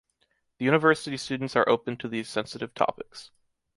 The 0.57 0.65
university 0.65 1.15
students 1.15 1.55
are 1.55 1.69
open 1.69 1.95
to 1.97 2.07
these 2.07 2.27
sensitive 2.27 2.73
topics. 2.73 3.29